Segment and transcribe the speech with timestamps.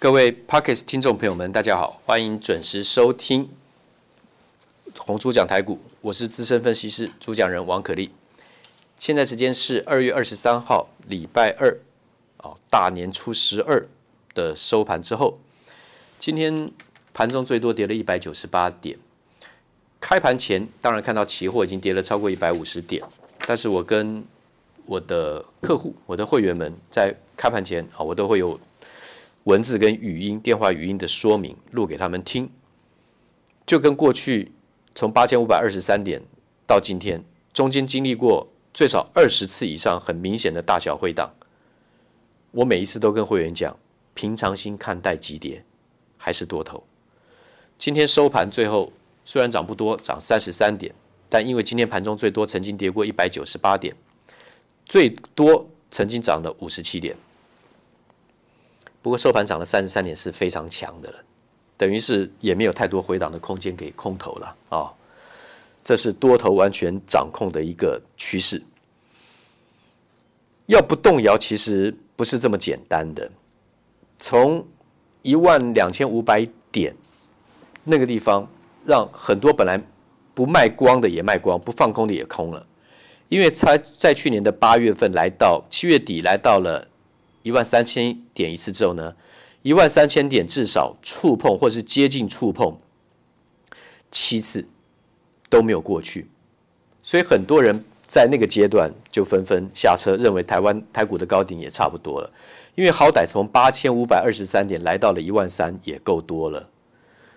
[0.00, 3.50] 各位 Podcast 听众朋友们，大家好，欢迎准时收听
[4.96, 8.10] 红猪讲台股，我是资深分析师主讲人王可立。
[8.96, 11.76] 现在时间是二月二十三号，礼拜二，
[12.38, 13.86] 哦，大年初十二
[14.32, 15.38] 的收盘之后，
[16.18, 16.72] 今天
[17.12, 18.98] 盘中最多跌了一百九十八点。
[20.00, 23.04] 开盘前当然看到期货已经跌了超过一百五十点，
[23.46, 24.24] 但是我跟
[24.86, 28.58] 我的客户、我的会员们在开盘前啊，我都会有。
[29.44, 32.50] 文字跟语音、电话语音的说明录给他们听，
[33.64, 34.52] 就跟过去
[34.94, 36.22] 从八千五百二十三点
[36.66, 41.34] 到今天，中间经历过最少二十次以上很明显的大小回档。
[42.50, 43.78] 我每一次都跟会员讲，
[44.12, 45.64] 平常心看待急跌
[46.18, 46.82] 还是多头。
[47.78, 48.92] 今天收盘最后
[49.24, 50.94] 虽然涨不多，涨三十三点，
[51.30, 53.96] 但因为今天盘中最多曾经跌过一百九十八点，
[54.84, 57.16] 最多曾经涨了五十七点。
[59.02, 61.18] 不过收盘涨了三十三点是非常强的了，
[61.78, 64.92] 等于是也没有太多回档的空间给空头了啊、哦。
[65.82, 68.62] 这是多头完全掌控的一个趋势，
[70.66, 73.30] 要不动摇其实不是这么简单的。
[74.18, 74.68] 从
[75.22, 76.94] 一万两千五百点
[77.84, 78.46] 那个地方，
[78.84, 79.82] 让很多本来
[80.34, 82.66] 不卖光的也卖光，不放空的也空了，
[83.30, 86.89] 因为才在去年的八月份来到七月底来到了。
[87.42, 89.14] 一万三千点一次之后呢，
[89.62, 92.78] 一万三千点至少触碰或是接近触碰
[94.10, 94.66] 七次
[95.48, 96.28] 都没有过去，
[97.02, 102.30] 所以很多人在那个阶段就纷纷下车，认为台湾台股的高点也差不多了，
[102.74, 106.68] 因为好歹从八千五百二十三点来到了一万三也够多了，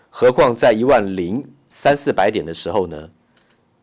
[0.09, 3.09] 何况在一万零三四百点的时候呢，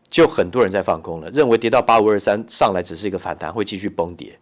[0.09, 4.37] 就很多人在放空了，认为跌到八五二三上来只是一个反弹，会继续崩跌。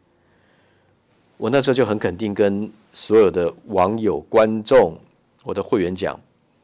[1.40, 5.00] 我那时候就很肯定跟所有的网友、观众、
[5.46, 6.20] 我的会员讲，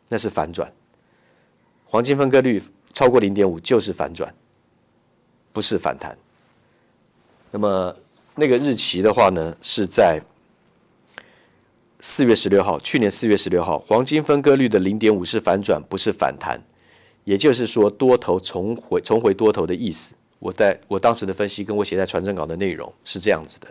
[0.09, 0.70] 那是反转，
[1.86, 4.30] 黄金分割率超过零点五就是反转，
[5.53, 6.18] 不是反弹。
[7.52, 7.96] 那么
[8.36, 10.22] 那个日期的话呢，是在
[12.02, 16.62] 四月十六号，去年四月十六号，黄金分割率的零点五是反转，不是反弹。
[17.24, 20.16] 也就是说，多头重回重回多头的意思。
[20.38, 23.69] 我在我当时的分析，跟我写在传真稿的内容是这样子的。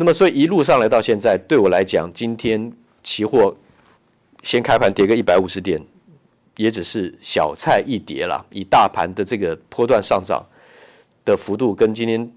[0.00, 2.72] 那么，所以一路上来到现在，对我来讲，今天
[3.02, 3.52] 期货
[4.44, 5.84] 先开盘跌个一百五十点，
[6.56, 8.46] 也只是小菜一碟了。
[8.50, 10.46] 以大盘的这个波段上涨
[11.24, 12.32] 的幅度，跟今天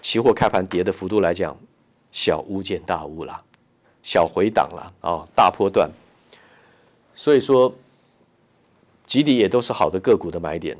[0.00, 1.54] 期货开盘跌的幅度来讲，
[2.10, 3.44] 小巫见大巫了，
[4.02, 5.90] 小回档了哦，大波段。
[7.14, 7.74] 所以说，
[9.04, 10.74] 集体也都是好的个股的买点。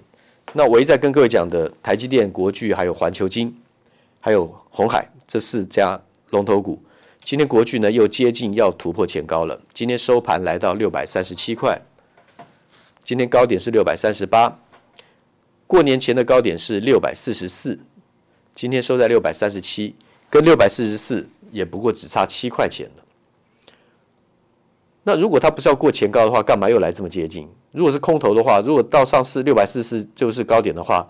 [0.55, 3.55] 那我一再跟各位讲的，台积电、国巨，还有环球金，
[4.29, 5.09] 还有红海。
[5.27, 5.99] 这四家
[6.33, 6.79] 龙头股，
[7.25, 9.59] 今天国巨呢又接近要突破前高了。
[9.73, 11.81] 今天收盘来到六百三十七块，
[13.03, 14.59] 今天高点是六百三十八，
[15.67, 17.79] 过年前的高点是六百四十四，
[18.53, 19.95] 今天收在六百三十七，
[20.29, 23.05] 跟六百四十四也不过只差七块钱了。
[25.05, 27.49] 那如果它不是要过前高的话，干嘛又来这么接近？
[27.73, 31.09] 如果是空头的话，如果到上市六百四十就是高点的话。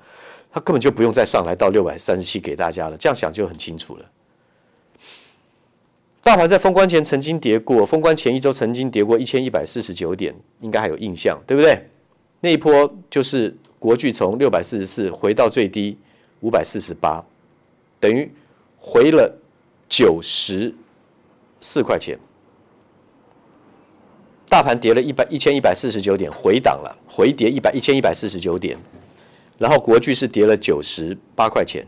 [0.59, 4.05] 他根本就不用再上来到六百三十七给大家了，这样想就很清楚了。
[6.21, 11.81] 大盘在封关前曾经跌过，封关前一周曾经跌过一千一百四十九点，应该还有印象，对不对？
[12.41, 15.97] 那一波就是国巨从六百四十四回到最低
[16.41, 17.25] 五百四十八，
[18.01, 18.29] 等于
[18.77, 19.33] 回了
[19.89, 20.75] 九十
[21.61, 22.19] 四块钱。
[24.49, 28.77] 大盘跌了一百一千一百四十九点，回档了，回跌一百一千一百四十九点。
[29.59, 31.87] 然后国巨是跌了九十八块钱，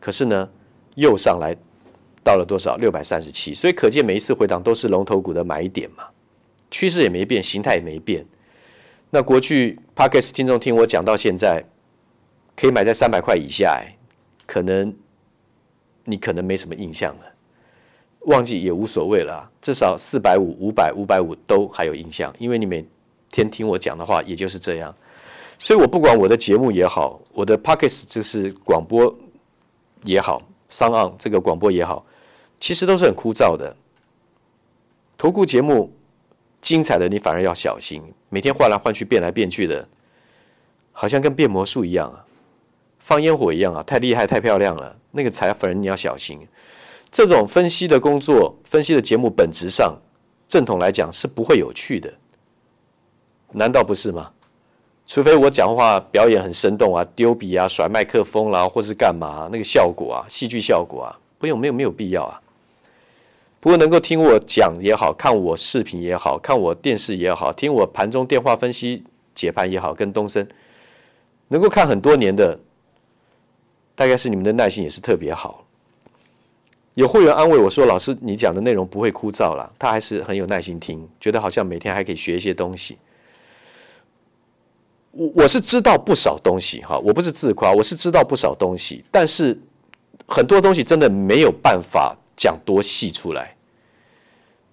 [0.00, 0.50] 可是呢，
[0.96, 1.56] 又上来
[2.24, 2.76] 到了多少？
[2.76, 3.54] 六百三十七。
[3.54, 6.08] 所以可见每一次回档都是龙头股的买点嘛，
[6.70, 8.26] 趋势也没变，形态也没变。
[9.10, 11.62] 那国巨 Podcast 听众听我讲到现在，
[12.56, 13.96] 可以买在三百块以下，哎，
[14.46, 14.92] 可能
[16.04, 17.34] 你可能没什么印象了，
[18.22, 19.50] 忘记也无所谓了。
[19.60, 22.84] 至少四百五、五百、五百五都还有印象，因为你每
[23.30, 24.92] 天听我讲的话，也就是这样。
[25.62, 29.16] 所以，我不管我的节目也好，我的 Podcast 就是广播
[30.02, 32.04] 也好，SoundOn 这个广播也好，
[32.58, 33.76] 其实都是很枯燥的。
[35.16, 35.92] 投顾节目
[36.60, 39.88] 精彩的，你反而要小心，每天换来换去，变来变去的，
[40.90, 42.26] 好像跟变魔术一样啊，
[42.98, 46.40] 放烟火一样啊，太厉害、太漂亮了，那个才反而你要小心。
[47.12, 49.96] 这种分析的工作、分析的节目，本质上
[50.48, 52.12] 正统来讲是不会有趣的，
[53.52, 54.32] 难道不是吗？
[55.14, 62.40] 除非我讲话表演很生动啊，丢笔啊，甩麦克风啦、啊，或是干嘛，那个效果啊，戏剧效果啊，不用，没有，没有必要啊。
[63.60, 69.04] 不过能够听我讲也好，看我视频也好，看我电视也好，听我盘中电话分析
[69.34, 70.48] 解盘也好，跟东森
[71.48, 72.58] 能够看很多年的，
[73.94, 75.66] 大概是你们的耐心也是特别好。
[76.94, 82.96] 有会员安慰我说：“老师，你讲的内容不会枯燥了。”他还是很有耐心听，觉得好像每天还可以学一些东西。
[85.12, 89.58] 我我是知道不少东西哈，我不是自夸，我是知道不少东西，但是
[90.26, 93.54] 很多东西真的没有办法讲多细出来，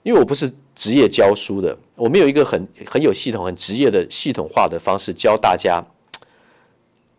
[0.03, 5.83] 因为我不是职业教书的，我没有一个很很有系统、很职业的系统化的方式教大家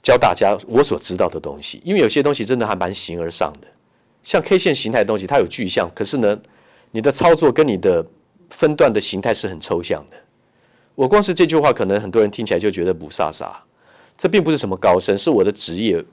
[0.02, 3.68] 教大家我所知道的东西，因为有些东西真的还蛮形而上的。
[4.22, 6.38] 像 K 线形态的东西，它有具象，可是呢，
[6.90, 8.04] 你的操作跟你的
[8.48, 10.16] 分段的形态是很抽象的。
[11.00, 13.50] 我光是这句话，可能很多人听起来就觉得不飒飒。
[14.18, 16.04] 这并不是什么高深，是我的职业。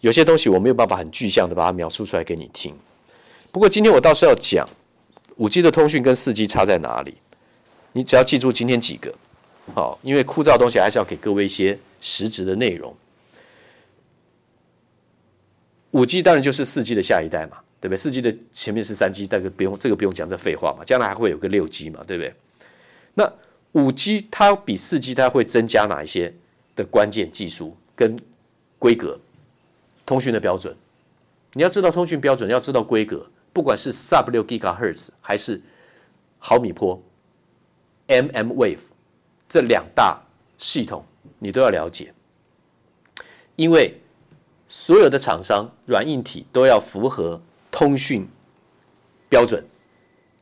[0.00, 2.74] 有些东西我没有办法很具象的把它描述出来给你听。
[3.52, 4.68] 不过今天我倒是要讲
[5.36, 7.14] 五 G 的通讯跟四 G 差在哪里。
[7.92, 9.14] 你只要记住今天几个，
[9.76, 12.92] 好，因为枯燥的东西还是要给各位一些实质的内容。
[15.92, 17.96] 五 G 当然就是四 G 的下一代嘛，对不对？
[17.96, 22.34] 四 G 的前面是三 G，但是不用这个不用讲这废话嘛，将来还会有个六 G 嘛，对不对？
[23.14, 23.32] 那
[23.72, 26.34] 五 G 它比四 G 它会增加哪一些
[26.76, 28.18] 的关键技术跟
[28.78, 29.18] 规格？
[30.06, 30.76] 通讯的标准，
[31.52, 35.60] 你要知道通讯标准，要知道规格，不管是 Sub 六 GHz 还是
[36.38, 37.02] 毫米波
[38.08, 38.90] MM Wave
[39.48, 40.22] 这两大
[40.58, 41.04] 系统，
[41.38, 42.12] 你都要了解，
[43.56, 43.98] 因为。
[44.74, 48.26] 所有的厂商软硬体都要符合通讯
[49.28, 49.62] 标准，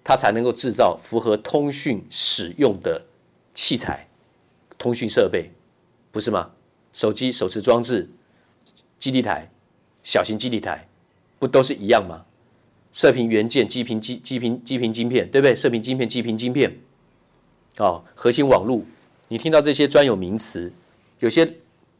[0.04, 3.04] 它才能够制造符合通讯使用的
[3.54, 4.08] 器材、
[4.78, 5.50] 通讯设备，
[6.12, 6.52] 不是吗？
[6.92, 8.10] 手机、手持装置、
[8.98, 9.50] 基地台、
[10.02, 10.88] 小型基地台，
[11.38, 12.24] 不都是一样吗？
[12.92, 15.54] 射频元件、基频基、基频基频晶片，对不对？
[15.54, 16.78] 射频晶片、基频晶片，
[17.78, 18.82] 哦，核心网络，
[19.28, 20.72] 你听到这些专有名词，
[21.20, 21.46] 有些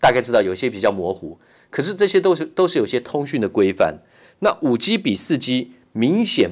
[0.01, 1.39] 大概知道，有些比较模糊。
[1.71, 4.01] 可是这些都是都是有些通讯的规范。
[4.41, 6.51] 那五 G 比四 G 明显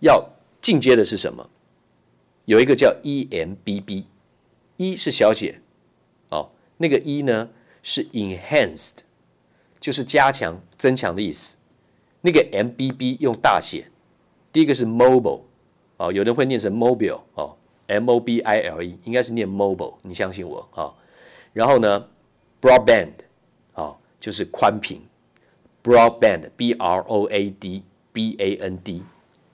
[0.00, 0.30] 要
[0.60, 1.48] 进阶的是什么？
[2.46, 4.04] 有一个叫 EMBB
[4.78, 5.60] 一是小写，
[6.30, 7.50] 哦，那个一呢
[7.82, 8.98] 是 enhanced，
[9.80, 11.56] 就是加强、增强的意思。
[12.20, 13.90] 那个 M B B 用大写，
[14.52, 15.42] 第一个是 mobile，
[15.96, 17.56] 哦，有的会念成 mobile，哦
[17.88, 20.94] ，M O B I L E 应该是念 mobile，你相信我，哦。
[21.52, 22.08] 然后呢
[22.60, 23.10] ，broadband，
[23.74, 25.02] 哦，就是宽频
[25.82, 27.82] ，broadband，B R O A D
[28.12, 29.02] B A N D，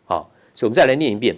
[0.06, 1.34] 哦，所以我们再来念一遍，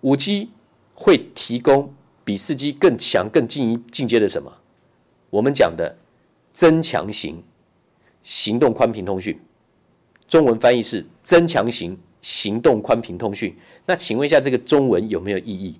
[0.00, 0.48] 五 G
[0.94, 1.92] 会提供。
[2.24, 4.52] 比四 G 更强、更进一进阶的什么？
[5.30, 5.96] 我们讲的
[6.52, 7.42] 增强型
[8.22, 9.38] 行动宽频通讯，
[10.26, 13.56] 中文翻译是增强型行动宽频通讯。
[13.86, 15.78] 那请问一下，这个中文有没有意义？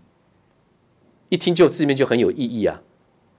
[1.28, 2.82] 一听就字面就很有意义啊。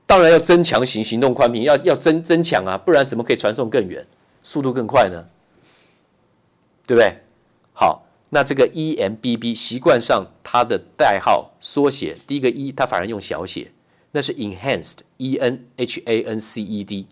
[0.07, 4.05] 当然要增强型行动宽频，要要增增强啊，不然怎么可以传送更远，
[4.41, 5.25] 速度更快呢？
[6.87, 7.17] 对不对？
[7.73, 8.04] 好，
[8.35, 13.71] 那这个 EMBB 习惯上它的代号缩写，第一个 E 它反而用小写，
[14.11, 17.07] 那是 Enhanced，E N H A N C E D，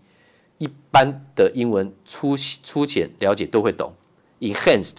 [0.58, 3.94] 一般的英文粗粗浅了解都会懂。
[4.42, 4.98] Enhanced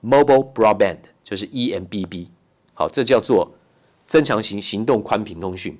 [0.00, 2.28] Mobile Broadband 就是 EMBB，
[2.74, 3.52] 好，这叫做
[4.06, 5.76] 增强型行动宽频通讯。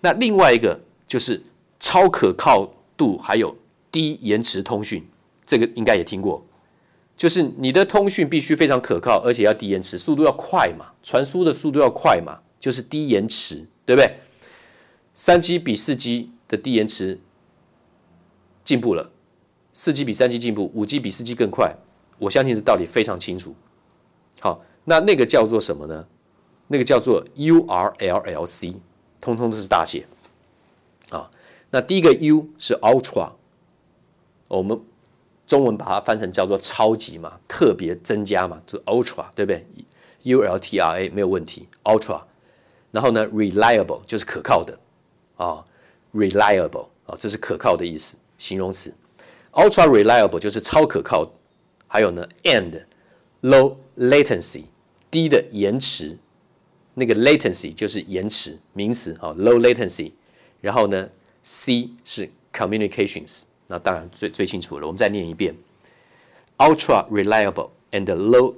[0.00, 0.80] 那另外一个。
[1.10, 1.42] 就是
[1.80, 3.52] 超可靠度，还有
[3.90, 5.04] 低延迟通讯，
[5.44, 6.46] 这个应该也听过。
[7.20, 14.10] 就是你的通讯必须非常可靠，而且要低延迟，速度要快嘛，传输的速度要快嘛，就是低延迟，对不对？
[15.12, 17.20] 三 G 比四 G 的低延迟
[18.64, 19.10] 进步了，
[19.74, 21.76] 四 G 比三 G 进步，五 G 比四 G 更快，
[22.18, 23.54] 我相信这道理非常清楚。
[24.40, 26.06] 好，那那个叫做什么呢？
[26.68, 28.76] 那个叫做 URLLC，
[29.20, 30.06] 通通都是大写。
[31.10, 31.30] 啊，
[31.70, 33.32] 那第一个 U 是 Ultra，
[34.48, 34.80] 我们
[35.50, 39.66] 中文把它翻成叫做超级嘛，特别增加嘛，就 Ultra 对不对
[40.22, 42.22] ？U L T R A 没有问题，Ultra。
[42.92, 44.78] 然后呢，Reliable 就是可靠的
[45.34, 45.64] 啊
[46.14, 48.94] ，Reliable 啊，这是可靠的意思，形容词。
[49.50, 51.32] Ultra Reliable 就是超可靠。
[51.88, 52.84] 还有呢，And
[53.42, 54.66] Low Latency
[55.10, 56.16] 低的延迟，
[56.94, 60.12] 那个 Latency 就是延迟，名词啊，Low Latency。
[60.60, 61.10] 然后呢
[61.42, 64.86] ，C 是 communications，那当然最最清楚了。
[64.86, 65.54] 我们再念一遍
[66.58, 68.56] ，ultra reliable and low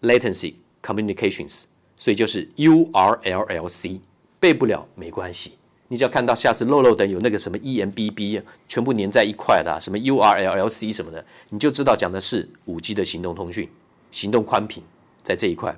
[0.00, 1.64] latency communications，
[1.96, 4.00] 所以就是 URLLC，
[4.40, 13.70] 背不了没关系，你只要看到下次漏漏等有那个什么 EMBB，全部粘在一块的，什么 URLLC 什么的，你就知道讲的是五 G 的行动通讯、
[14.10, 14.82] 行动宽频
[15.22, 15.76] 在这一块。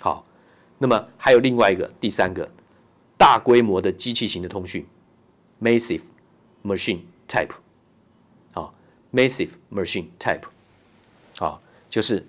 [0.00, 0.24] 好，
[0.78, 2.50] 那么还有另外一个第三个
[3.18, 4.86] 大规模的机器型的通讯
[5.60, 6.02] ，massive
[6.64, 7.52] machine type，
[9.12, 10.42] ，massive machine type，
[11.38, 12.26] 啊，就是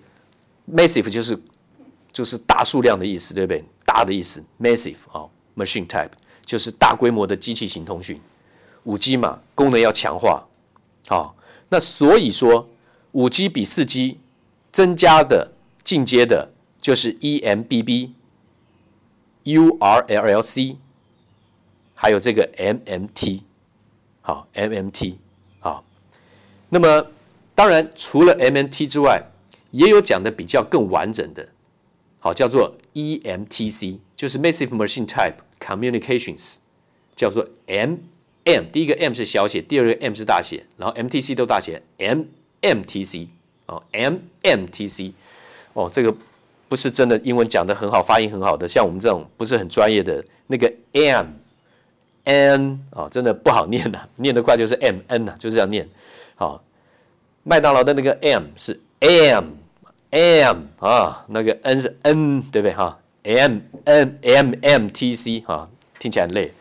[0.72, 1.40] massive 就是
[2.12, 3.64] 就是大数量的意思，对不对？
[3.86, 6.12] 大的意思，massive 啊，machine type
[6.46, 8.20] 就是大规模的机器型通讯，
[8.84, 10.48] 五 G 嘛，功能要强化，
[11.08, 11.36] 好，
[11.70, 12.70] 那所以说
[13.12, 14.20] 五 G 比四 G
[14.72, 16.54] 增加的进阶的。
[16.82, 18.10] 就是 eMBB、
[19.44, 20.78] URLLC，
[21.94, 23.42] 还有这个 MMT，
[24.22, 25.18] 好，MMT，
[26.72, 27.06] 那么
[27.54, 29.22] 当然除了 MMT 之外，
[29.70, 31.48] 也有讲的比较更完整的，
[32.18, 36.56] 好，叫做 eMTC，就是 Massive Machine Type Communications，
[37.16, 38.72] 叫做 MM。
[38.72, 43.28] 第一个 M 是小写，第二个 M 是大写，然后 MTC 都大写，MMTC，
[43.68, 45.12] 哦，MMTC，
[45.74, 46.16] 哦，这个。
[46.70, 51.26] 不是真的英文讲得很好，发音很好的，像我们这种不是很专业的那个 M
[52.24, 55.86] N 啊，真的不好念呐，念得快就是 M N 呐，就这样念。
[56.42, 56.64] 好，
[57.44, 59.46] 麦当劳的那个 M 是 M
[60.10, 65.70] M 啊，那个 N 是 N，对不对哈？M N M M T C 啊，
[66.00, 66.52] 听起来很累。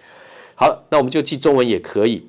[0.55, 2.29] 好，那我们就记中文也可以。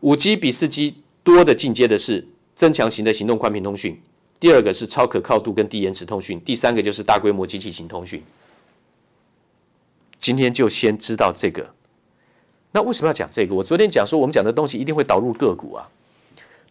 [0.00, 2.26] 五 G 比四 G 多的进阶的是
[2.56, 4.02] 增强型的行动宽频通讯。
[4.40, 8.20] 第二个是超可靠度跟低延迟通讯，第三个就是大规模机器型通讯。
[10.18, 11.72] 今天就先知道这个。
[12.76, 13.54] 那为什么要讲这个？
[13.54, 15.88] 我昨天讲说，我们讲的东西一定会导入个股啊。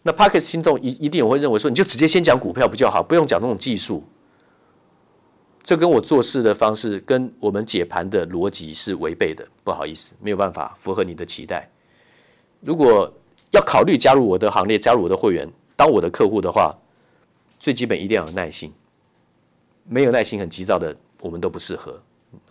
[0.04, 4.04] 那 Podcast 听众一一定也会认为说，你就直接先讲股票比较好，不用讲那种技术。
[5.64, 11.68] 这跟我做事的方式跟我们解盘的逻辑是违背的，不好意思，没有办法符合你的期待。
[12.60, 13.12] 如果
[13.50, 16.72] 要考虑加入我的行列，加入我的会员，当我的客户的话。
[17.58, 18.70] 最基本一定要有耐心，
[19.88, 22.00] 没有耐心很急躁的，我们都不适合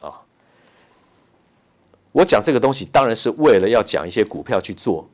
[0.01, 0.24] 啊。
[2.15, 5.05] 我讲这个东西当然是为了要讲一些股票去做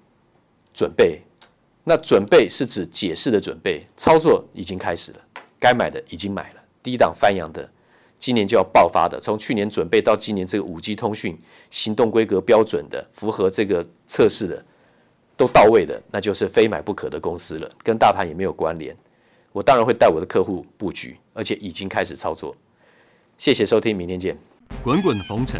[0.71, 1.19] 准备，
[1.83, 5.17] 那准备是指解释的准备，操作已经开始了，
[5.59, 7.67] 该买的已经买了，低档翻扬的，
[8.19, 11.35] 今年就要爆发的，从去年准备到今年这个五 G 通讯
[11.71, 14.63] 行动规格标准的，符合这个测试的，
[15.35, 18.95] 都到位的，那就是非买不可的公司了，跟大盘也没有关联。
[19.51, 22.55] 我当然会带我的客户布局，而且已经开始操作。
[23.39, 24.37] 谢谢收听，明天见。
[24.83, 25.59] 滚滚红尘，